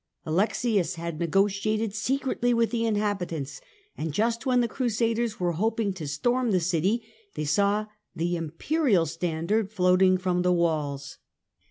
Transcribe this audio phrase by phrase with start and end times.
[0.25, 3.61] Alexius had negotiated secretly with the inhabitants,
[3.95, 7.03] and just when the Crusaders were hoping to storm the city
[7.35, 7.85] they saw
[8.15, 11.19] the imperial standard floating from the walls.